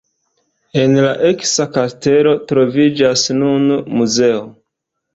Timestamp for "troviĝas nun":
2.55-3.71